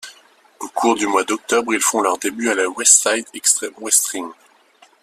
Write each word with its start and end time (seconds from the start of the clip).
Au 0.59 0.67
cours 0.69 0.95
du 0.95 1.05
mois 1.05 1.23
d'octobre, 1.23 1.75
ils 1.75 1.79
font 1.79 2.01
leurs 2.01 2.17
débuts 2.17 2.49
à 2.49 2.55
la 2.55 2.67
Westside 2.67 3.23
Xtreme 3.35 3.75
Wrestling. 3.81 4.31